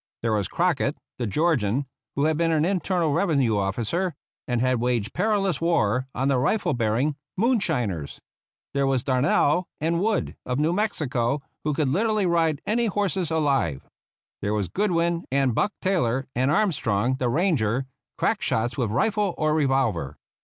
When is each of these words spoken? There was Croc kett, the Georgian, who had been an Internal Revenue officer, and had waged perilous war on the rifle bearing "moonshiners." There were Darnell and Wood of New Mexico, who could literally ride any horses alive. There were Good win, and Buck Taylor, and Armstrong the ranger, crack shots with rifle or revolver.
There 0.23 0.33
was 0.33 0.47
Croc 0.47 0.77
kett, 0.77 0.95
the 1.19 1.27
Georgian, 1.27 1.85
who 2.15 2.23
had 2.23 2.35
been 2.35 2.51
an 2.51 2.65
Internal 2.65 3.13
Revenue 3.13 3.55
officer, 3.55 4.15
and 4.47 4.59
had 4.59 4.79
waged 4.79 5.13
perilous 5.13 5.61
war 5.61 6.07
on 6.15 6.27
the 6.27 6.39
rifle 6.39 6.73
bearing 6.73 7.17
"moonshiners." 7.37 8.19
There 8.73 8.87
were 8.87 8.97
Darnell 8.97 9.67
and 9.79 9.99
Wood 9.99 10.35
of 10.43 10.57
New 10.57 10.73
Mexico, 10.73 11.43
who 11.63 11.75
could 11.75 11.89
literally 11.89 12.25
ride 12.25 12.63
any 12.65 12.87
horses 12.87 13.29
alive. 13.29 13.87
There 14.41 14.55
were 14.55 14.63
Good 14.63 14.89
win, 14.91 15.25
and 15.31 15.53
Buck 15.53 15.71
Taylor, 15.83 16.25
and 16.35 16.49
Armstrong 16.49 17.17
the 17.19 17.29
ranger, 17.29 17.85
crack 18.17 18.41
shots 18.41 18.75
with 18.79 18.89
rifle 18.89 19.35
or 19.37 19.53
revolver. 19.53 20.17